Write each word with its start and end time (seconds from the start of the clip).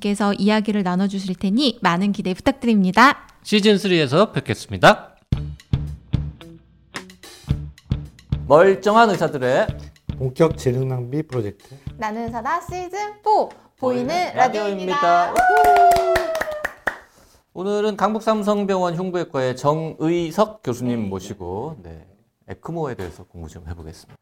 께서 0.00 0.32
이야기를 0.34 0.82
나눠주실 0.82 1.36
테니 1.36 1.78
많은 1.82 2.12
기대 2.12 2.34
부탁드립니다. 2.34 3.26
시즌3에서 3.44 4.32
뵙겠습니다. 4.32 5.16
멀쩡한 8.46 9.10
의사들의 9.10 9.66
본격 10.18 10.58
재능 10.58 10.88
낭비 10.88 11.22
프로젝트 11.22 11.76
나는 11.96 12.30
사다 12.30 12.60
시즌4 12.60 13.50
보이는 13.78 14.34
라디오입니다. 14.34 15.34
오늘은 17.52 17.96
강북삼성병원 17.96 18.96
흉부외과의 18.96 19.56
정의석 19.56 20.62
교수님 20.62 21.08
모시고 21.08 21.76
네, 21.82 22.06
에크모에 22.48 22.94
대해서 22.94 23.24
공부 23.24 23.48
좀 23.48 23.68
해보겠습니다. 23.68 24.17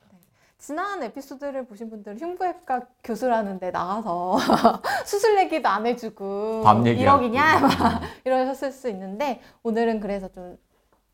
지난 0.67 1.01
에피소드를 1.01 1.65
보신 1.67 1.89
분들은 1.91 2.19
흉부외과 2.19 2.81
교수라는데 3.05 3.71
나가서 3.71 4.37
수술 5.07 5.39
얘기도 5.39 5.69
안 5.69 5.87
해주고 5.87 6.63
밤 6.65 6.85
얘기하고. 6.85 7.23
1억이냐 7.25 7.61
막 7.61 8.03
이러셨을 8.27 8.73
수 8.73 8.89
있는데 8.89 9.41
오늘은 9.63 10.01
그래서 10.01 10.27
좀 10.27 10.59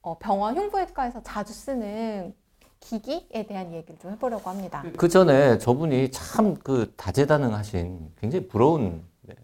어, 0.00 0.16
병원 0.18 0.56
흉부외과에서 0.56 1.22
자주 1.22 1.52
쓰는 1.52 2.34
기기에 2.80 3.46
대한 3.46 3.74
얘기를 3.74 3.98
좀 4.00 4.12
해보려고 4.12 4.48
합니다. 4.48 4.82
그 4.96 5.06
전에 5.10 5.58
저분이 5.58 6.10
참 6.12 6.56
그 6.64 6.94
다재다능하신 6.96 8.12
굉장히 8.22 8.48
부러운 8.48 9.04
네, 9.20 9.34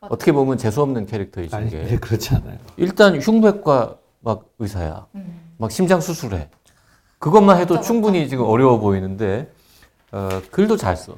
어떻게 0.00 0.32
보면 0.32 0.58
재수 0.58 0.82
없는 0.82 1.06
캐릭터이신 1.06 1.56
아니 1.56 1.70
게 1.70 1.82
네, 1.84 1.96
그렇지 1.98 2.34
않아요. 2.34 2.58
일단 2.78 3.20
흉부외과 3.20 3.96
막 4.18 4.46
의사야. 4.58 5.06
막 5.56 5.70
심장 5.70 6.00
수술해. 6.00 6.50
그것만 7.18 7.58
해도 7.58 7.80
충분히 7.80 8.28
지금 8.28 8.44
어려워 8.44 8.78
보이는데 8.78 9.50
어, 10.12 10.28
글도 10.50 10.76
잘 10.76 10.96
써. 10.96 11.16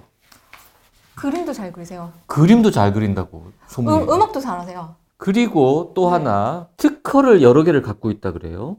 그림도 1.16 1.52
잘 1.52 1.72
그리세요. 1.72 2.12
그림도 2.26 2.70
잘 2.70 2.92
그린다고 2.92 3.50
소문이. 3.66 4.04
음, 4.04 4.08
음악도 4.10 4.40
잘하세요. 4.40 4.94
그리고 5.16 5.92
또 5.94 6.08
하나 6.08 6.68
특허를 6.76 7.42
여러 7.42 7.64
개를 7.64 7.82
갖고 7.82 8.10
있다 8.10 8.32
그래요. 8.32 8.76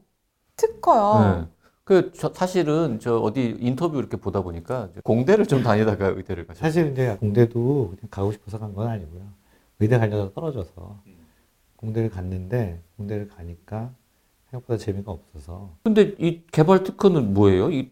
특허요. 0.56 1.36
네. 1.42 1.48
그 1.84 2.12
저, 2.16 2.32
사실은 2.34 3.00
저 3.02 3.18
어디 3.18 3.58
인터뷰 3.60 3.98
이렇게 4.00 4.16
보다 4.16 4.42
보니까 4.42 4.90
공대를 5.04 5.48
좀 5.48 5.64
다니다가 5.64 6.08
의대를 6.08 6.48
가셨어요. 6.48 6.70
사실 6.70 6.92
이제 6.92 7.18
공대도 7.20 7.88
그냥 7.90 8.10
가고 8.10 8.32
싶어서 8.32 8.58
간 8.58 8.74
건 8.74 8.88
아니고요. 8.88 9.22
의대 9.80 9.98
가려다 9.98 10.34
떨어져서 10.34 11.02
공대를 11.78 12.10
갔는데 12.10 12.82
공대를 12.98 13.28
가니까 13.28 13.92
생각보다 14.50 14.78
재미가 14.78 15.12
없어서 15.12 15.76
근데 15.84 16.16
이 16.20 16.44
개발 16.52 16.84
특허는 16.84 17.34
뭐예요? 17.34 17.72
이 17.72 17.92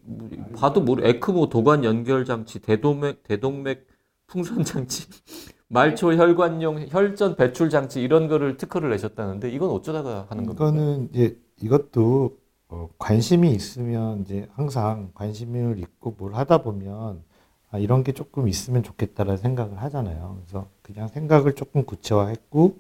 봐도 0.56 0.82
모르 0.82 1.06
에크모 1.06 1.50
도관 1.50 1.84
연결 1.84 2.26
장치, 2.26 2.60
대동맥 2.60 3.24
대동맥 3.24 3.88
풍선 4.28 4.64
장치, 4.64 5.08
말초 5.70 6.14
혈관용 6.14 6.88
혈전 6.90 7.36
배출 7.36 7.70
장치 7.70 8.02
이런 8.02 8.28
거를 8.28 8.58
특허를 8.58 8.90
내셨다는데 8.90 9.50
이건 9.52 9.70
어쩌다가 9.70 10.28
하는 10.30 10.46
겁니까? 10.46 10.68
이거는 10.70 11.10
이제 11.14 11.40
이것도 11.62 12.38
어, 12.70 12.90
관심이 12.98 13.52
있으면 13.52 14.22
이제 14.22 14.48
항상 14.54 15.12
관심을 15.14 15.80
있고 15.80 16.16
뭘 16.18 16.34
하다 16.36 16.64
보면 16.64 17.24
아, 17.70 17.78
이런 17.78 18.04
게 18.04 18.12
조금 18.12 18.48
있으면 18.48 18.84
좋겠다라는 18.84 19.38
생각을 19.38 19.82
하잖아요. 19.82 20.42
그래서 20.42 20.68
그냥 20.82 21.08
생각을 21.08 21.54
조금 21.54 21.86
구체화했고 21.86 22.78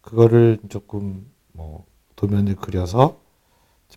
그거를 0.00 0.58
조금 0.68 1.26
뭐 1.52 1.84
도면을 2.16 2.56
그려서 2.56 3.20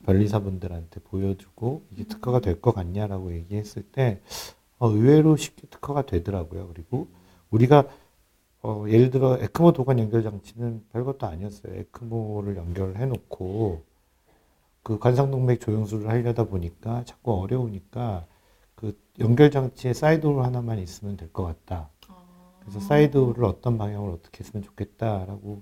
변리사분들한테 0.06 1.00
보여주고 1.02 1.84
이게 1.92 2.04
특허가 2.06 2.40
될 2.40 2.62
것 2.62 2.74
같냐라고 2.76 3.34
얘기했을 3.34 3.84
때 3.84 4.22
어, 4.78 4.90
의외로 4.90 5.36
쉽게 5.36 5.68
특허가 5.68 6.04
되더라고요. 6.06 6.68
그리고 6.74 7.08
우리가 7.52 7.88
어, 8.62 8.86
예를 8.88 9.10
들어 9.10 9.38
에크모 9.40 9.74
도관 9.74 10.00
연결 10.00 10.24
장치는 10.24 10.86
별것도 10.92 11.28
아니었어요. 11.28 11.74
에크모를 11.76 12.58
연결해 12.58 13.06
놓고 13.06 13.84
그 14.84 15.00
관상동맥 15.00 15.60
조영술을 15.62 16.10
하려다 16.10 16.46
보니까 16.46 17.04
자꾸 17.06 17.34
어려우니까 17.36 18.26
그 18.76 18.98
연결 19.20 19.52
장치에 19.52 19.94
사이드홀 19.94 20.44
하나만 20.44 20.80
있으면 20.80 21.18
될 21.18 21.32
것 21.34 21.44
같다. 21.44 21.90
그래서 22.62 22.80
사이드홀을 22.80 23.44
어떤 23.46 23.78
방향으로 23.78 24.14
어떻게 24.14 24.40
했으면 24.44 24.64
좋겠다라고 24.64 25.62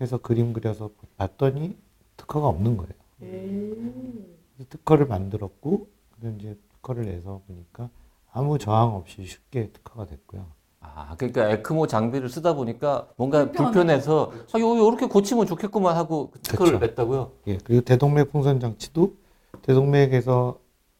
해서 0.00 0.18
그림 0.18 0.52
그려서 0.52 0.90
봤더니 1.16 1.76
특허가 2.16 2.48
없는 2.48 2.76
거예요. 2.76 2.92
그래서 3.18 4.68
특허를 4.68 5.06
만들었고 5.06 5.88
그래서 6.18 6.36
이제 6.36 6.58
특허를 6.74 7.04
내서 7.04 7.42
보니까 7.46 7.88
아무 8.32 8.58
저항 8.58 8.94
없이 8.94 9.24
쉽게 9.24 9.70
특허가 9.72 10.06
됐고요. 10.06 10.46
아, 10.80 11.14
그러니까 11.16 11.48
에크모 11.50 11.86
장비를 11.86 12.28
쓰다 12.28 12.54
보니까 12.54 13.08
뭔가 13.16 13.50
불편해서 13.52 14.32
아, 14.52 14.58
요 14.58 14.76
요렇게 14.76 15.06
고치면 15.06 15.46
좋겠구만 15.46 15.96
하고 15.96 16.30
그 16.30 16.40
특허를 16.40 16.72
그쵸. 16.72 16.86
냈다고요. 16.86 17.32
예, 17.46 17.58
그리고 17.58 17.82
대동맥 17.82 18.32
풍선 18.32 18.58
장치도 18.58 19.14
대동맥에서 19.62 20.58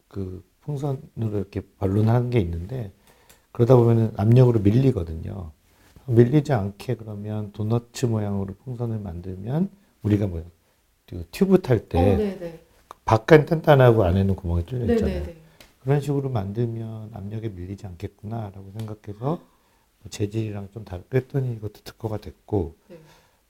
그 0.08 0.44
풍선으로 0.60 1.38
이렇게 1.38 1.62
발론하는 1.78 2.30
게 2.30 2.38
있는데 2.40 2.92
그러다 3.50 3.76
보면은 3.76 4.12
압력으로 4.16 4.60
밀리거든요. 4.60 5.50
밀리지 6.14 6.52
않게 6.52 6.96
그러면 6.96 7.52
도너츠 7.52 8.06
모양으로 8.06 8.54
풍선을 8.64 8.98
만들면 8.98 9.70
우리가 10.02 10.26
뭐그 10.26 11.26
튜브 11.30 11.60
탈때 11.62 12.16
네네. 12.16 12.60
바깥 13.04 13.46
단단하고 13.46 14.04
안에는 14.04 14.36
구멍이 14.36 14.66
뚫려 14.66 14.92
있잖아요. 14.94 15.20
네네네. 15.20 15.36
그런 15.80 16.00
식으로 16.00 16.30
만들면 16.30 17.10
압력에 17.12 17.48
밀리지 17.48 17.86
않겠구나라고 17.86 18.72
생각해서 18.78 19.20
뭐 20.00 20.10
재질이랑 20.10 20.68
좀 20.72 20.84
다르게 20.84 21.08
그랬더니 21.08 21.52
이것도 21.54 21.80
특허가 21.84 22.18
됐고 22.18 22.76
네. 22.88 22.98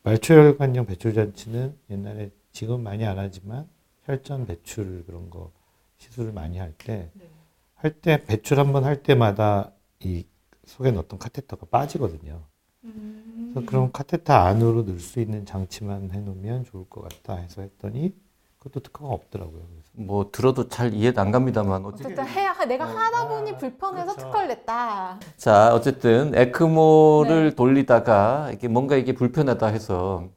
말초혈관용 0.04 0.86
배출 0.86 1.14
장치는 1.14 1.76
옛날에 1.90 2.30
지금 2.52 2.82
많이 2.82 3.04
안 3.04 3.18
하지만 3.18 3.68
혈전 4.04 4.46
배출 4.46 5.04
그런 5.06 5.30
거 5.30 5.52
시술을 5.98 6.32
많이 6.32 6.58
할 6.58 6.72
때할할때 6.76 8.24
배출 8.26 8.58
한 8.58 8.72
번 8.72 8.84
할 8.84 9.02
때마다 9.02 9.72
이 10.00 10.24
속에 10.64 10.90
넣었던 10.90 11.18
카테터가 11.18 11.66
빠지거든요. 11.66 12.42
그래서 12.82 13.66
그럼 13.66 13.90
카테터 13.92 14.32
안으로 14.32 14.82
넣을 14.82 14.98
수 14.98 15.20
있는 15.20 15.46
장치만 15.46 16.10
해놓으면 16.12 16.64
좋을 16.64 16.88
것 16.88 17.02
같다 17.02 17.40
해서 17.40 17.62
했더니 17.62 18.12
그것도 18.58 18.80
특허가 18.80 19.12
없더라고요. 19.12 19.60
그래서 19.60 19.88
뭐 19.92 20.30
들어도 20.30 20.68
잘 20.68 20.92
이해 20.94 21.12
안 21.16 21.30
갑니다만 21.30 21.84
어쨌든 21.84 22.26
해야 22.26 22.52
내가 22.64 22.84
어, 22.84 22.88
하다 22.88 23.18
아, 23.18 23.28
보니 23.28 23.56
불편해서 23.58 24.12
그렇죠. 24.12 24.26
특허를 24.26 24.48
냈다. 24.48 25.18
자 25.36 25.74
어쨌든 25.74 26.32
에크모를 26.34 27.50
네. 27.50 27.54
돌리다가 27.54 28.50
이게 28.52 28.68
뭔가 28.68 28.96
이게 28.96 29.14
불편하다 29.14 29.66
해서 29.66 30.28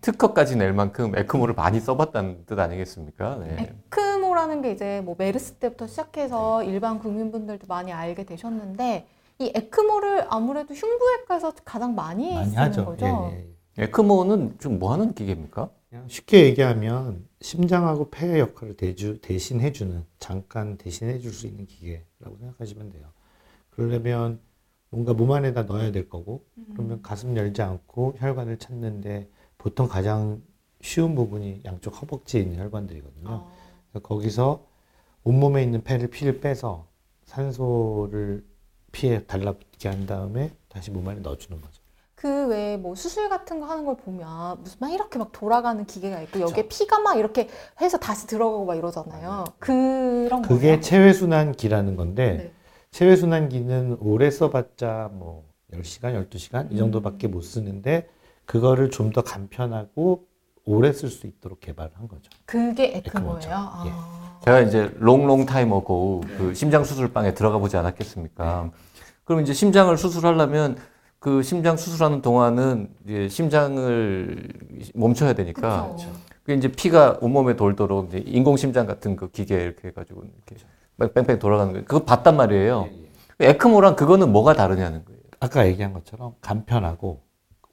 특허까지 0.00 0.56
낼 0.56 0.72
만큼 0.72 1.16
에크모를 1.16 1.54
많이 1.54 1.80
써봤다는 1.80 2.44
뜻 2.46 2.58
아니겠습니까? 2.58 3.38
네. 3.40 3.74
에크모라는 3.86 4.62
게 4.62 4.72
이제 4.72 5.00
뭐 5.04 5.14
메르스 5.18 5.54
때부터 5.54 5.86
시작해서 5.86 6.62
일반 6.62 6.98
국민분들도 6.98 7.66
많이 7.66 7.92
알게 7.92 8.24
되셨는데 8.24 9.06
이 9.38 9.50
에크모를 9.54 10.26
아무래도 10.28 10.74
흉부외과에서 10.74 11.52
가장 11.64 11.94
많이, 11.94 12.32
많이 12.34 12.50
쓰는 12.50 12.62
하죠. 12.62 12.84
거죠. 12.84 13.30
예, 13.32 13.54
예. 13.78 13.84
에크모는 13.84 14.58
좀 14.60 14.78
뭐 14.78 14.92
하는 14.92 15.14
기계입니까? 15.14 15.70
그냥 15.90 16.08
쉽게 16.08 16.44
얘기하면 16.46 17.26
심장하고 17.40 18.10
폐의 18.10 18.40
역할을 18.40 18.76
대주, 18.76 19.20
대신 19.20 19.60
해주는 19.60 20.04
잠깐 20.18 20.76
대신 20.76 21.08
해줄 21.08 21.32
수 21.32 21.46
있는 21.46 21.66
기계라고 21.66 22.36
생각하시면 22.38 22.90
돼요. 22.90 23.08
그러려면 23.70 24.40
뭔가 24.90 25.12
몸 25.12 25.32
안에다 25.32 25.64
넣어야 25.64 25.90
될 25.90 26.08
거고 26.08 26.44
그러면 26.72 27.02
가슴 27.02 27.36
열지 27.36 27.62
않고 27.62 28.14
혈관을 28.18 28.58
찾는데 28.58 29.28
보통 29.58 29.88
가장 29.88 30.42
쉬운 30.80 31.14
부분이 31.16 31.62
양쪽 31.64 32.00
허벅지에 32.00 32.42
있는 32.42 32.58
혈관들이거든요. 32.60 33.28
어. 33.28 33.52
그래서 33.90 34.06
거기서 34.06 34.66
온몸에 35.24 35.62
있는 35.64 35.82
폐를 35.82 36.08
피를 36.08 36.40
빼서 36.40 36.86
산소를 37.24 38.44
피에 38.94 39.24
달라붙게 39.24 39.88
한 39.88 40.06
다음에 40.06 40.52
다시 40.68 40.90
몸 40.92 41.06
안에 41.08 41.20
넣어주는 41.20 41.60
거죠. 41.60 41.82
그 42.14 42.46
외에 42.46 42.76
뭐 42.78 42.94
수술 42.94 43.28
같은 43.28 43.60
거 43.60 43.66
하는 43.66 43.84
걸 43.84 43.96
보면 43.96 44.62
무슨 44.62 44.78
막 44.80 44.90
이렇게 44.92 45.18
막 45.18 45.30
돌아가는 45.32 45.84
기계가 45.84 46.22
있고 46.22 46.40
여기에 46.40 46.68
피가 46.68 47.00
막 47.00 47.18
이렇게 47.18 47.48
해서 47.80 47.98
다시 47.98 48.26
들어가고 48.26 48.64
막 48.64 48.76
이러잖아요. 48.76 49.44
그런 49.58 50.40
그게 50.42 50.68
거예요? 50.68 50.80
체외순환기라는 50.80 51.96
건데 51.96 52.32
네. 52.38 52.52
체외순환기는 52.92 53.98
오래 54.00 54.30
써봤자 54.30 55.10
뭐 55.12 55.44
10시간, 55.72 56.28
12시간 56.30 56.72
이 56.72 56.76
정도밖에 56.78 57.26
못 57.26 57.42
쓰는데 57.42 58.08
그거를 58.46 58.90
좀 58.90 59.12
더 59.12 59.22
간편하고 59.22 60.26
오래 60.64 60.92
쓸 60.92 61.10
수 61.10 61.26
있도록 61.26 61.60
개발을 61.60 61.90
한 61.96 62.08
거죠. 62.08 62.30
그게 62.46 62.96
에크모죠. 62.96 63.48
에크모예요. 63.48 63.54
아. 63.54 64.23
제가 64.44 64.60
이제 64.60 64.90
롱롱 64.98 65.46
타이머고 65.46 66.22
그 66.36 66.54
심장 66.54 66.84
수술방에 66.84 67.32
들어가 67.32 67.58
보지 67.58 67.76
않았겠습니까? 67.78 68.70
그럼 69.24 69.40
이제 69.40 69.54
심장을 69.54 69.96
수술하려면 69.96 70.76
그 71.18 71.42
심장 71.42 71.78
수술하는 71.78 72.20
동안은 72.20 72.90
이제 73.04 73.28
심장을 73.30 74.48
멈춰야 74.94 75.32
되니까 75.32 75.92
그쵸. 75.96 76.12
그 76.42 76.52
이제 76.52 76.68
피가 76.68 77.18
온몸에 77.22 77.56
돌도록 77.56 78.08
이제 78.08 78.22
인공 78.26 78.58
심장 78.58 78.86
같은 78.86 79.16
그 79.16 79.30
기계 79.30 79.62
이렇게 79.62 79.88
해가지고 79.88 80.24
이렇게 80.24 81.14
뺑뺑 81.14 81.38
돌아가는 81.38 81.72
거 81.72 81.80
그거 81.80 82.04
봤단 82.04 82.36
말이에요. 82.36 82.88
에크모랑 83.40 83.96
그거는 83.96 84.30
뭐가 84.30 84.52
다르냐는 84.52 85.06
거예요. 85.06 85.20
아까 85.40 85.66
얘기한 85.66 85.94
것처럼 85.94 86.34
간편하고 86.42 87.22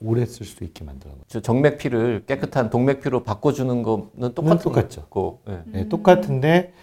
오래 0.02 0.26
쓸 0.26 0.46
수 0.46 0.64
있게 0.64 0.84
만드는 0.84 1.14
거죠. 1.16 1.26
저 1.28 1.42
정맥 1.42 1.78
피를 1.78 2.24
깨끗한 2.26 2.70
동맥 2.70 3.02
피로 3.02 3.24
바꿔주는 3.24 3.84
거는 3.84 4.34
똑같은 4.34 4.60
똑같죠. 4.64 5.02
거고. 5.04 5.42
예. 5.50 5.62
네, 5.68 5.90
똑같은데 5.90 6.74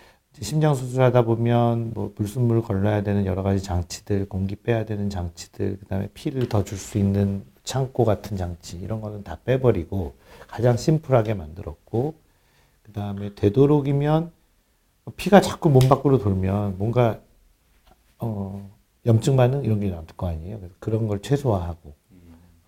심장 0.41 0.75
수술하다 0.75 1.23
보면 1.23 1.93
뭐 1.94 2.12
불순물 2.15 2.62
걸러야 2.62 3.03
되는 3.03 3.26
여러 3.26 3.43
가지 3.43 3.62
장치들, 3.62 4.29
공기 4.29 4.55
빼야 4.56 4.85
되는 4.85 5.11
장치들, 5.11 5.79
그다음에 5.81 6.09
피를 6.15 6.49
더 6.49 6.62
줄 6.62 6.79
수 6.79 6.99
있는 6.99 7.44
창고 7.65 8.05
같은 8.05 8.37
장치 8.37 8.79
이런 8.79 9.00
거는 9.00 9.25
다 9.25 9.38
빼버리고 9.44 10.14
가장 10.47 10.76
심플하게 10.76 11.35
만들었고 11.35 12.14
그다음에 12.85 13.35
되도록이면 13.35 14.31
피가 15.17 15.41
자꾸 15.41 15.71
몸 15.71 15.88
밖으로 15.88 16.19
돌면 16.19 16.79
뭔가 16.79 17.21
어 18.19 18.71
염증 19.06 19.37
반응 19.37 19.64
이런 19.64 19.81
게 19.81 19.91
나올 19.91 20.05
거 20.17 20.29
아니에요. 20.29 20.59
그래서 20.59 20.75
그런 20.81 21.06
걸 21.09 21.21
최소화하고 21.23 21.94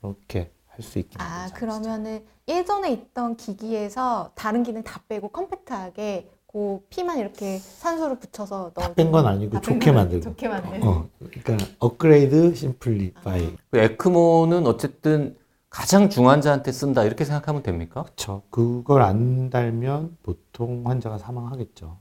그렇게 0.01 0.51
할 0.67 0.83
수 0.83 0.99
있게 0.99 1.17
아. 1.19 1.49
그러면은 1.55 2.25
예전에 2.49 2.93
있던 2.93 3.37
기기에서 3.37 4.33
다른 4.35 4.63
기능 4.63 4.83
다 4.83 5.03
빼고 5.09 5.29
컴팩트하게 5.29 6.31
그 6.47 6.81
피만 6.91 7.19
이렇게 7.19 7.59
산소를 7.59 8.19
붙여서 8.19 8.73
넣어. 8.75 8.89
다뺀건 8.89 9.25
아니고 9.27 9.53
다뺀 9.53 9.75
좋게 9.75 9.87
건 9.87 9.95
만들고. 9.95 10.25
좋게 10.25 10.49
만든. 10.49 10.83
어, 10.83 11.09
그러니까 11.19 11.65
업그레이드 11.79 12.55
심플리파이. 12.55 13.57
그 13.71 13.79
에크모는 13.79 14.67
어쨌든 14.67 15.37
가장 15.69 16.11
중환자한테 16.11 16.73
쓴다 16.73 17.05
이렇게 17.05 17.25
생각하면 17.25 17.63
됩니까? 17.63 18.03
그렇죠. 18.03 18.43
그걸 18.51 19.03
안 19.03 19.49
달면 19.51 20.17
보통 20.25 20.83
환자가 20.87 21.19
사망하겠죠. 21.19 21.99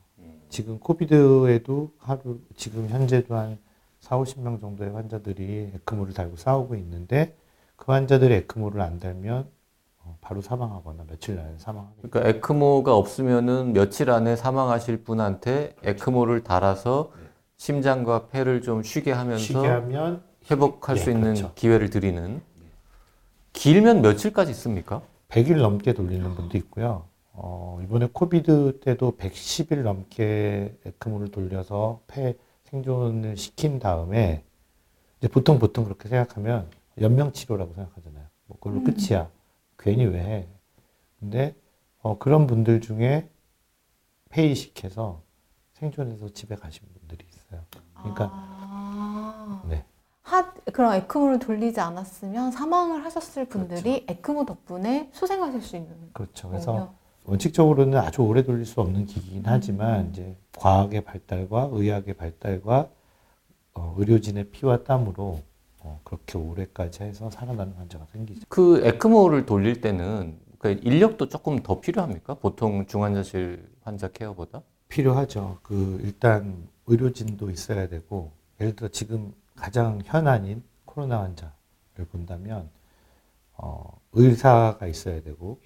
지금 0.48 0.80
코비드에도 0.80 1.92
하루 1.98 2.40
지금 2.56 2.88
현재도 2.88 3.36
한 3.36 3.58
4, 4.00 4.18
50명 4.18 4.60
정도의 4.60 4.90
환자들이 4.90 5.70
에크모를 5.76 6.12
달고 6.12 6.36
싸우고 6.36 6.74
있는데 6.74 7.36
그 7.80 7.92
환자들이 7.92 8.34
에크모를 8.34 8.82
안 8.82 9.00
달면 9.00 9.48
어, 10.00 10.18
바로 10.20 10.42
사망하거나 10.42 11.04
며칠 11.08 11.38
안에 11.40 11.56
사망하겠죠. 11.56 12.10
그러니까 12.10 12.28
에크모가 12.28 12.94
없으면은 12.94 13.72
며칠 13.72 14.10
안에 14.10 14.36
사망하실 14.36 15.02
분한테 15.02 15.74
에크모를 15.82 16.44
달아서 16.44 17.10
심장과 17.56 18.28
폐를 18.28 18.60
좀 18.60 18.82
쉬게 18.82 19.12
하면서 19.12 19.42
쉬게 19.42 19.66
하면 19.66 20.22
회복할 20.50 20.98
예, 20.98 21.00
수 21.00 21.10
있는 21.10 21.34
그렇죠. 21.34 21.52
기회를 21.54 21.88
드리는 21.88 22.42
길면 23.54 24.02
며칠까지 24.02 24.52
씁니까? 24.52 25.00
100일 25.28 25.62
넘게 25.62 25.94
돌리는 25.94 26.34
분도 26.34 26.58
있고요. 26.58 27.04
어, 27.32 27.80
이번에 27.82 28.10
코비드 28.12 28.78
때도 28.80 29.16
110일 29.16 29.82
넘게 29.82 30.76
에크모를 30.84 31.30
돌려서 31.30 32.00
폐 32.08 32.36
생존을 32.64 33.38
시킨 33.38 33.78
다음에 33.78 34.44
이제 35.18 35.28
보통 35.28 35.58
보통 35.58 35.84
그렇게 35.84 36.10
생각하면 36.10 36.68
연명 37.00 37.32
치료라고 37.32 37.74
생각하잖아요. 37.74 38.26
뭐 38.46 38.58
그걸로 38.58 38.82
끝이야. 38.84 39.30
괜히 39.78 40.04
왜 40.04 40.20
해? 40.20 40.48
근데 41.18 41.54
어, 42.02 42.18
그런 42.18 42.46
분들 42.46 42.80
중에 42.80 43.30
폐이식해서 44.30 45.22
생존해서 45.72 46.28
집에 46.30 46.54
가신 46.54 46.86
분들이 46.98 47.26
있어요. 47.28 47.64
그러니까 47.94 48.30
아. 48.32 49.62
네. 49.68 49.84
하, 50.22 50.52
그런 50.52 50.94
에크모를 50.94 51.38
돌리지 51.38 51.80
않았으면 51.80 52.52
사망을 52.52 53.04
하셨을 53.04 53.46
분들이 53.46 54.04
에크모 54.08 54.44
덕분에 54.44 55.10
소생하실 55.12 55.62
수 55.62 55.76
있는 55.76 56.10
그렇죠. 56.12 56.48
그래서 56.48 56.72
거군요. 56.72 56.94
원칙적으로는 57.24 57.98
아주 57.98 58.22
오래 58.22 58.42
돌릴 58.42 58.64
수 58.64 58.80
없는 58.80 59.06
기기긴 59.06 59.42
하지만 59.46 60.10
이제 60.10 60.36
과학의 60.56 61.02
발달과 61.04 61.70
의학의 61.72 62.14
발달과 62.14 62.90
어, 63.74 63.94
의료진의 63.98 64.50
피와 64.50 64.84
땀으로 64.84 65.40
어, 65.80 66.00
그렇게 66.04 66.38
오래까지 66.38 67.02
해서 67.02 67.30
살아나는 67.30 67.74
환자가 67.74 68.06
생기죠. 68.06 68.42
그 68.48 68.84
에크모를 68.84 69.46
돌릴 69.46 69.80
때는 69.80 70.38
그 70.58 70.78
인력도 70.82 71.28
조금 71.28 71.58
더 71.60 71.80
필요합니까? 71.80 72.34
보통 72.34 72.86
중환자실 72.86 73.66
환자 73.82 74.08
케어보다? 74.08 74.62
필요하죠. 74.88 75.58
그 75.62 75.98
일단 76.02 76.68
의료진도 76.86 77.50
있어야 77.50 77.88
되고 77.88 78.32
예를 78.60 78.76
들어 78.76 78.88
지금 78.88 79.32
가장 79.56 80.00
현안인 80.04 80.62
코로나 80.84 81.22
환자를 81.22 82.06
본다면 82.10 82.68
어, 83.54 84.00
의사가 84.12 84.86
있어야 84.86 85.22
되고 85.22 85.60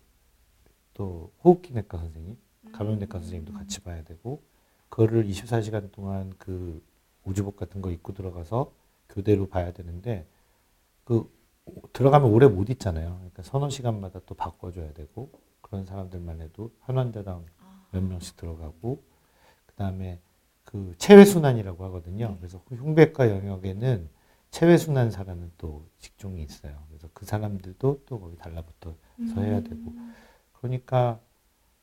또 0.92 1.32
호흡기 1.42 1.72
내과 1.72 1.98
선생님, 1.98 2.36
감염내과 2.72 3.18
선생님도 3.18 3.52
같이 3.52 3.80
봐야 3.80 4.04
되고 4.04 4.42
그거를 4.88 5.26
24시간 5.26 5.90
동안 5.90 6.32
그 6.38 6.82
우주복 7.24 7.56
같은 7.56 7.82
거 7.82 7.90
입고 7.90 8.12
들어가서 8.14 8.72
교대로 9.14 9.48
봐야 9.48 9.72
되는데 9.72 10.26
그 11.04 11.32
들어가면 11.92 12.30
오래 12.30 12.46
못 12.46 12.68
있잖아요. 12.70 13.14
그러니까 13.16 13.42
서너 13.42 13.70
시간마다 13.70 14.20
또 14.26 14.34
바꿔줘야 14.34 14.92
되고 14.92 15.30
그런 15.60 15.86
사람들만 15.86 16.40
해도 16.40 16.70
한 16.80 16.98
환자당 16.98 17.44
몇 17.90 18.02
명씩 18.02 18.36
들어가고 18.36 19.02
그 19.66 19.74
다음에 19.76 20.20
그 20.64 20.94
체외 20.98 21.24
순환이라고 21.24 21.84
하거든요. 21.84 22.36
그래서 22.38 22.60
그 22.66 22.74
흉배과 22.74 23.30
영역에는 23.30 24.08
체외 24.50 24.76
순환사라는 24.76 25.52
또 25.58 25.86
직종이 25.98 26.42
있어요. 26.42 26.82
그래서 26.88 27.08
그 27.14 27.24
사람들도 27.24 28.02
또 28.06 28.20
거기 28.20 28.36
달라붙어서 28.36 29.40
해야 29.40 29.62
되고 29.62 29.94
그러니까 30.52 31.20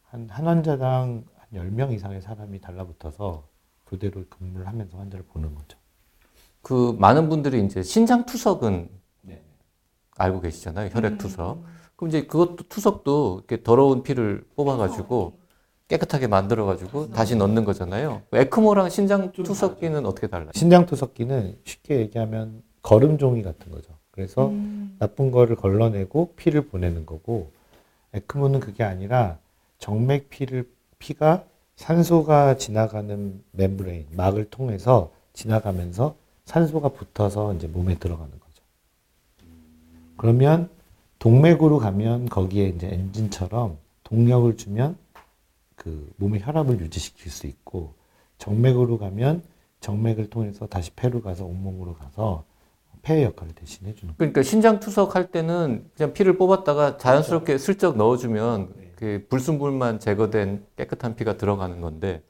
한, 0.04 0.30
한 0.30 0.48
환자당 0.48 1.26
한 1.38 1.50
10명 1.54 1.94
이상의 1.94 2.22
사람이 2.22 2.60
달라붙어서 2.60 3.48
교대로 3.88 4.26
근무를 4.30 4.68
하면서 4.68 4.98
환자를 4.98 5.26
보는 5.26 5.56
거죠. 5.56 5.78
그 6.62 6.96
많은 7.00 7.30
분들이 7.30 7.63
이제 7.65 7.84
신장 7.84 8.25
투석은 8.25 8.89
알고 10.18 10.41
계시잖아요. 10.41 10.89
혈액 10.91 11.18
투석. 11.18 11.63
그럼 11.96 12.10
이제 12.10 12.24
그것도 12.24 12.68
투석도 12.70 13.44
이렇게 13.48 13.63
더러운 13.63 14.03
피를 14.03 14.44
뽑아가지고 14.56 15.39
깨끗하게 15.88 16.27
만들어가지고 16.27 17.12
다시 17.12 17.36
넣는 17.36 17.65
거잖아요. 17.65 18.22
에크모랑 18.32 18.89
신장 18.89 19.32
투석기는 19.32 20.06
어떻게 20.06 20.27
달라요? 20.27 20.51
신장 20.53 20.86
투석기는 20.86 21.60
쉽게 21.65 22.00
얘기하면 22.00 22.63
걸음 22.82 23.18
종이 23.18 23.44
같은 23.44 23.72
거죠. 23.72 23.94
그래서 24.12 24.48
음. 24.50 24.96
나쁜 25.00 25.32
거를 25.32 25.56
걸러내고 25.56 26.34
피를 26.36 26.68
보내는 26.68 27.06
거고 27.06 27.51
에크모는 28.13 28.60
그게 28.60 28.84
아니라 28.84 29.38
정맥 29.80 30.30
피를 30.30 30.70
피가 31.00 31.44
산소가 31.75 32.58
지나가는 32.58 33.41
멤브레인 33.51 34.08
막을 34.15 34.50
통해서 34.50 35.12
지나가면서 35.34 36.15
산소가 36.51 36.89
붙어서 36.89 37.53
이제 37.53 37.67
몸에 37.67 37.96
들어가는 37.96 38.29
거죠. 38.29 38.63
그러면 40.17 40.70
동맥으로 41.20 41.77
가면 41.77 42.27
거기에 42.27 42.67
이제 42.67 42.88
엔진처럼 42.88 43.77
동력을 44.03 44.58
주면 44.58 44.98
그 45.75 46.12
몸의 46.17 46.41
혈압을 46.43 46.81
유지시킬 46.81 47.31
수 47.31 47.48
있고 47.48 47.93
정맥으로 48.38 48.98
가면 48.98 49.43
정맥을 49.79 50.29
통해서 50.29 50.67
다시 50.67 50.91
폐로 50.91 51.22
가서 51.22 51.46
온몸으로 51.46 51.93
가서 51.96 52.43
폐의 53.01 53.24
역할을 53.24 53.55
대신해 53.55 53.96
주는. 53.96 54.13
그러니까 54.17 54.43
신장 54.43 54.79
투석할 54.79 55.31
때는 55.31 55.89
그냥 55.96 56.13
피를 56.13 56.38
뽑았다가 56.38 56.98
자연스럽게 56.98 57.58
슬쩍 57.58 57.96
넣어주면 57.96 58.74
네. 58.75 58.91
그 58.96 59.25
불순물만 59.29 60.00
제거된 60.00 60.65
깨끗한 60.75 61.15
피가 61.15 61.38
들어가는 61.38 61.79
건데 61.81 62.22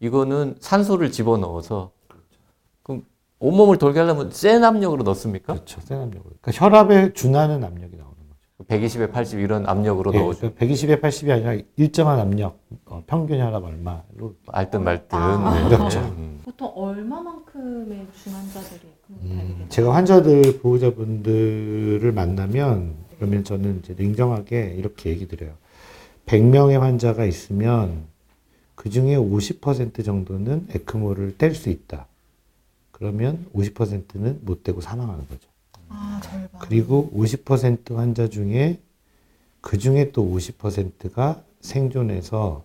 이거는 0.00 0.56
산소를 0.60 1.10
집어 1.10 1.38
넣어서 1.38 1.90
그럼 2.84 3.04
온몸을 3.40 3.78
돌게 3.78 4.00
하려면 4.00 4.30
센 4.32 4.64
압력으로 4.64 5.04
넣습니까? 5.04 5.52
그렇죠. 5.54 5.80
센 5.80 5.98
압력으로. 5.98 6.32
그러니까 6.40 6.52
혈압에 6.52 7.12
준하는 7.12 7.62
압력이 7.62 7.96
나오는 7.96 8.14
거죠. 8.28 8.64
120에 8.68 9.12
80 9.12 9.38
이런 9.40 9.68
압력으로 9.68 10.12
예, 10.14 10.18
넣어줘. 10.18 10.40
그러니까 10.40 10.66
120에 10.66 11.00
80이 11.00 11.30
아니라 11.30 11.62
일정한 11.76 12.18
압력, 12.18 12.58
어, 12.86 13.04
평균 13.06 13.38
혈압 13.40 13.62
얼마로. 13.62 14.34
알든 14.48 14.82
말든. 14.82 15.18
아. 15.18 15.54
네. 15.54 15.64
어렵죠. 15.66 16.00
음. 16.00 16.40
보통 16.44 16.72
얼마만큼의 16.74 18.06
중환자들이 18.22 18.80
음? 19.22 19.66
제가 19.68 19.94
환자들, 19.94 20.58
보호자분들을 20.60 22.12
만나면 22.12 22.96
그러면 23.18 23.44
저는 23.44 23.80
이제 23.82 23.94
냉정하게 23.96 24.74
이렇게 24.76 25.10
얘기 25.10 25.28
드려요. 25.28 25.52
100명의 26.26 26.78
환자가 26.78 27.24
있으면 27.24 28.06
그 28.74 28.90
중에 28.90 29.16
50% 29.16 30.04
정도는 30.04 30.66
에크모를 30.74 31.38
뗄 31.38 31.54
수 31.54 31.70
있다. 31.70 32.06
그러면 32.98 33.46
50%는 33.54 34.40
못 34.42 34.62
떼고 34.62 34.80
사망하는 34.80 35.26
거죠. 35.28 35.48
아 35.88 36.20
절반. 36.22 36.60
그리고 36.60 37.10
50% 37.14 37.94
환자 37.94 38.28
중에 38.28 38.80
그 39.60 39.78
중에 39.78 40.12
또 40.12 40.24
50%가 40.24 41.42
생존해서 41.60 42.64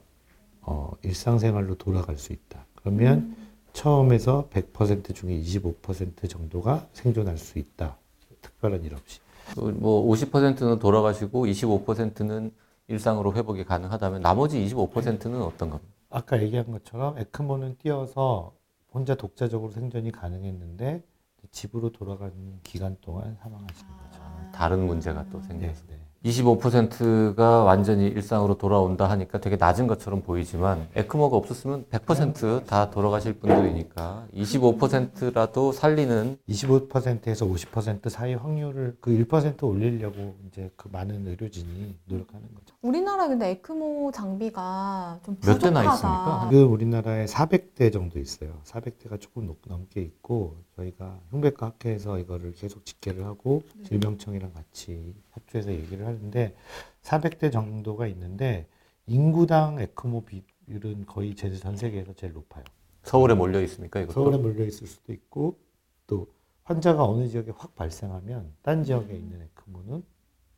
어, 0.61 0.91
일상생활로 1.03 1.75
돌아갈 1.75 2.17
수 2.17 2.33
있다. 2.33 2.65
그러면 2.75 3.35
처음에서 3.73 4.49
100% 4.51 5.13
중에 5.15 5.39
25% 5.41 6.29
정도가 6.29 6.87
생존할 6.93 7.37
수 7.37 7.59
있다. 7.59 7.97
특별한 8.41 8.83
일 8.83 8.93
없이. 8.93 9.19
뭐 9.55 10.05
50%는 10.07 10.79
돌아가시고 10.79 11.45
25%는 11.45 12.51
일상으로 12.87 13.33
회복이 13.33 13.65
가능하다면 13.65 14.21
나머지 14.21 14.63
25%는 14.65 15.41
어떤 15.41 15.69
겁니까? 15.69 15.91
아까 16.09 16.41
얘기한 16.41 16.71
것처럼 16.71 17.17
에크모는 17.17 17.77
띄어서 17.79 18.53
혼자 18.93 19.15
독자적으로 19.15 19.71
생존이 19.71 20.11
가능했는데 20.11 21.03
집으로 21.51 21.91
돌아가는 21.91 22.59
기간 22.63 22.95
동안 23.01 23.35
사망하시는 23.35 23.91
거죠. 23.97 24.21
다른 24.53 24.85
문제가 24.85 25.25
또 25.29 25.39
네, 25.41 25.47
생겨서. 25.47 25.83
네. 25.87 25.99
25%가 26.23 27.63
완전히 27.63 28.07
일상으로 28.07 28.57
돌아온다 28.57 29.09
하니까 29.09 29.39
되게 29.39 29.57
낮은 29.57 29.87
것처럼 29.87 30.21
보이지만 30.21 30.87
에크모가 30.95 31.35
없었으면 31.35 31.85
100%다 31.91 32.89
돌아가실 32.91 33.33
분들이니까 33.33 34.27
25%라도 34.33 35.71
살리는 35.71 36.37
25%에서 36.49 37.45
50% 37.45 38.09
사이 38.09 38.33
확률을 38.35 38.97
그 39.01 39.11
1% 39.11 39.63
올리려고 39.63 40.35
이제 40.47 40.71
그 40.77 40.87
많은 40.91 41.27
의료진이 41.27 41.97
노력하는 42.05 42.47
거죠. 42.53 42.73
우리나라 42.81 43.27
근데 43.27 43.49
에크모 43.51 44.11
장비가 44.13 45.19
좀 45.25 45.33
몇 45.35 45.39
부족하다. 45.41 45.67
대나 45.67 45.93
있습니까? 45.93 46.47
지금 46.49 46.71
우리나라에 46.71 47.25
400대 47.25 47.91
정도 47.91 48.19
있어요. 48.19 48.59
400대가 48.63 49.19
조금 49.19 49.45
넘- 49.47 49.55
넘게 49.67 50.01
있고 50.01 50.55
저희가 50.77 51.19
흉배과 51.31 51.67
학회에서 51.67 52.17
이거를 52.19 52.53
계속 52.53 52.85
집계를 52.85 53.25
하고 53.25 53.61
질병청이랑 53.87 54.53
같이 54.53 55.13
협조해서 55.33 55.71
얘기를 55.71 56.05
하는데 56.15 56.55
400대 57.01 57.51
정도가 57.51 58.07
있는데 58.07 58.67
인구당 59.07 59.79
에크모 59.79 60.25
비율은 60.25 61.05
거의 61.05 61.35
제- 61.35 61.53
전 61.55 61.75
세계에서 61.75 62.13
제일 62.13 62.33
높아요. 62.33 62.63
서울에 63.03 63.33
몰려 63.33 63.61
있습니까? 63.61 63.99
이것도? 63.99 64.13
서울에 64.13 64.37
몰려 64.37 64.63
있을 64.65 64.87
수도 64.87 65.11
있고 65.11 65.59
또 66.07 66.33
환자가 66.63 67.03
어느 67.03 67.27
지역에 67.27 67.51
확 67.57 67.75
발생하면 67.75 68.53
딴 68.61 68.83
지역에 68.83 69.13
있는 69.13 69.41
에크모는 69.41 70.03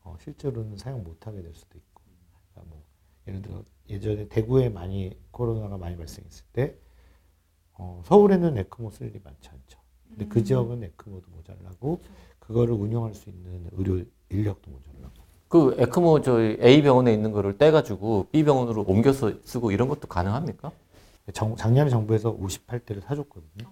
어, 0.04 0.16
실제로는 0.22 0.78
사용 0.78 1.04
못하게 1.04 1.42
될 1.42 1.56
수도 1.56 1.78
있고 1.80 2.02
그러니까 2.54 2.70
뭐 2.76 2.84
예를 3.28 3.42
들어 3.42 3.64
예전에 3.90 4.28
대구에 4.28 4.70
많이 4.70 5.18
코로나가 5.32 5.78
많이 5.80 5.98
발생했을 5.98 6.46
때 6.54 6.78
어, 7.74 8.02
서울에는 8.06 8.58
에크모 8.60 8.92
쓸 8.92 9.08
일이 9.08 9.20
많지 9.24 9.50
않죠. 9.50 9.80
근데 10.08 10.28
그 10.28 10.44
지역은 10.44 10.84
에크모도 10.84 11.30
모자라고 11.32 12.02
그거를 12.40 12.76
운영할 12.76 13.16
수 13.16 13.30
있는 13.32 13.68
의료 13.74 14.04
인력도 14.30 14.70
모자라고. 14.70 15.25
그 15.56 15.74
에크모 15.78 16.20
저희 16.22 16.58
A 16.62 16.82
병원에 16.82 17.14
있는 17.14 17.32
거를 17.32 17.58
떼가지고 17.58 18.28
B 18.30 18.44
병원으로 18.44 18.84
옮겨서 18.86 19.32
쓰고 19.46 19.72
이런 19.72 19.88
것도 19.88 20.06
가능합니까? 20.10 20.70
정- 21.32 21.56
작년에 21.56 21.90
정부에서 21.90 22.36
58대를 22.36 23.02
사줬거든요. 23.04 23.72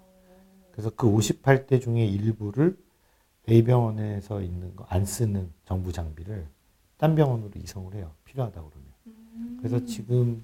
그래서 0.72 0.90
그 0.96 1.08
58대 1.12 1.82
중에 1.82 2.06
일부를 2.06 2.78
A병원에서 3.50 4.42
있는 4.42 4.74
거 4.78 4.86
안 4.88 5.06
쓰는 5.06 5.52
정부 5.66 5.92
장비를 5.92 6.48
딴 6.98 7.16
병원으로 7.16 7.52
이송을 7.62 7.96
해요. 7.96 8.12
필요하다 8.24 8.62
그러면. 8.62 9.58
그래서 9.60 9.86
지금 9.86 10.42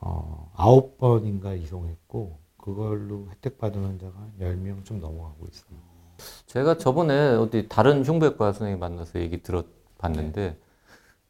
어, 0.00 0.50
9번인가 0.56 1.60
이송했고 1.62 2.38
그걸로 2.56 3.28
혜택 3.32 3.58
받은 3.58 3.84
환자가 3.84 4.18
한 4.18 4.32
10명 4.40 4.82
좀 4.86 4.98
넘어가고 4.98 5.44
있어요. 5.52 5.78
제가 6.46 6.78
저번에 6.78 7.34
어디 7.34 7.68
다른 7.68 8.02
흉부외과 8.02 8.52
선생님 8.54 8.78
만나서 8.80 9.20
얘기 9.20 9.42
들어 9.42 9.62
봤는데 10.02 10.58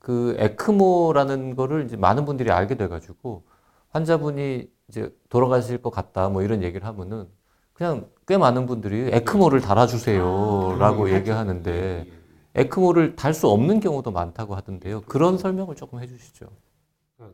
그 0.00 0.34
에크모라는 0.38 1.56
거를 1.56 1.84
이제 1.86 1.96
많은 1.96 2.24
분들이 2.24 2.50
알게 2.50 2.76
돼가지고 2.76 3.44
환자분이 3.90 4.68
이제 4.88 5.14
돌아가실 5.30 5.82
것 5.82 5.90
같다 5.90 6.28
뭐 6.30 6.42
이런 6.42 6.62
얘기를 6.62 6.86
하면은 6.86 7.28
그냥 7.74 8.08
꽤 8.28 8.38
많은 8.38 8.66
분들이 8.66 9.10
에크모를 9.12 9.60
달아주세요라고 9.60 11.14
얘기하는데 11.14 12.06
에크모를 12.54 13.16
달 13.16 13.34
수 13.34 13.48
없는 13.48 13.80
경우도 13.80 14.10
많다고 14.10 14.54
하던데요. 14.56 15.02
그런 15.02 15.38
설명을 15.38 15.76
조금 15.76 16.00
해주시죠. 16.00 16.46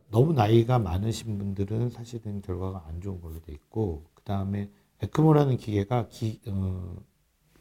너무 0.09 0.33
나이가 0.33 0.79
많으신 0.79 1.37
분들은 1.39 1.89
사실은 1.89 2.41
결과가 2.41 2.85
안 2.87 3.01
좋은 3.01 3.21
걸로 3.21 3.39
돼 3.41 3.53
있고 3.53 4.05
그 4.13 4.23
다음에 4.23 4.69
에크모라는 5.01 5.57
기계가 5.57 6.07
기, 6.09 6.41
어, 6.47 6.95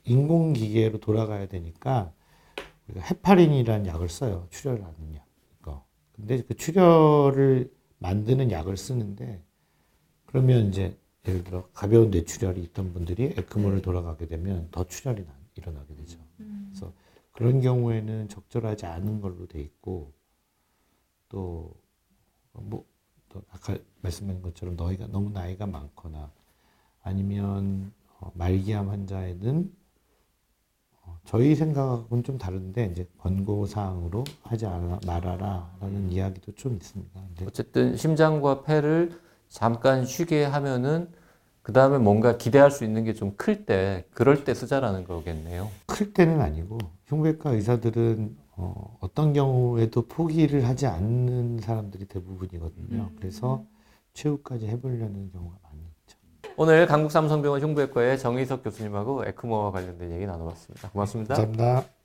인공 0.04 0.52
기계로 0.54 0.98
돌아가야 1.00 1.46
되니까 1.48 2.12
헤파린이라는 2.96 3.86
약을 3.86 4.08
써요 4.08 4.46
출혈을 4.50 4.84
하는 4.84 5.14
약. 5.16 5.26
이거. 5.60 5.84
근데 6.12 6.42
그 6.42 6.54
출혈을 6.56 7.72
만드는 7.98 8.50
약을 8.50 8.76
쓰는데 8.76 9.42
그러면 10.26 10.68
이제 10.68 10.98
예를 11.26 11.44
들어 11.44 11.68
가벼운 11.74 12.10
뇌출혈이 12.10 12.60
있던 12.64 12.92
분들이 12.92 13.34
에크모를 13.36 13.82
돌아가게 13.82 14.26
되면 14.26 14.68
더 14.70 14.84
출혈이 14.86 15.24
나- 15.26 15.38
일어나게 15.56 15.94
되죠. 15.96 16.18
그래서 16.70 16.92
그런 17.32 17.60
경우에는 17.60 18.28
적절하지 18.28 18.86
않은 18.86 19.20
걸로 19.20 19.46
돼 19.48 19.60
있고 19.60 20.12
또 21.28 21.74
뭐, 22.52 22.86
또 23.28 23.42
아까 23.50 23.76
말씀하신 24.02 24.42
것처럼 24.42 24.76
너희가 24.76 25.08
너무 25.08 25.30
나이가 25.30 25.66
많거나 25.66 26.32
아니면 27.02 27.92
어, 28.20 28.32
말기암 28.34 28.90
환자에는 28.90 29.72
어, 29.72 29.77
저희 31.28 31.54
생각하고는 31.54 32.24
좀 32.24 32.38
다른데 32.38 32.86
이제 32.86 33.06
권고 33.18 33.66
사항으로 33.66 34.24
하지 34.42 34.64
말아라라는 35.06 36.10
이야기도 36.10 36.52
좀 36.52 36.74
있습니다. 36.76 37.20
어쨌든 37.46 37.96
심장과 37.98 38.62
폐를 38.62 39.12
잠깐 39.46 40.06
쉬게 40.06 40.44
하면은 40.46 41.10
그 41.60 41.74
다음에 41.74 41.98
뭔가 41.98 42.38
기대할 42.38 42.70
수 42.70 42.82
있는 42.82 43.04
게 43.04 43.12
좀 43.12 43.36
클 43.36 43.66
때 43.66 44.06
그럴 44.14 44.42
때 44.44 44.54
쓰자라는 44.54 45.04
거겠네요. 45.04 45.68
클 45.84 46.14
때는 46.14 46.40
아니고 46.40 46.78
흉부외과 47.08 47.50
의사들은 47.50 48.34
어, 48.56 48.96
어떤 49.00 49.34
경우에도 49.34 50.06
포기를 50.08 50.66
하지 50.66 50.86
않는 50.86 51.60
사람들이 51.60 52.06
대부분이거든요. 52.06 53.10
그래서 53.18 53.66
최후까지 54.14 54.66
해보려는 54.66 55.30
경우가 55.30 55.56
있죠. 55.56 55.67
오늘 56.60 56.86
강북삼성병원 56.86 57.60
흉부외과의 57.60 58.18
정의석 58.18 58.64
교수님하고 58.64 59.24
에크모와 59.24 59.70
관련된 59.70 60.12
얘기 60.12 60.26
나눠봤습니다. 60.26 60.90
고맙습니다. 60.90 61.36
감사합니다. 61.36 61.97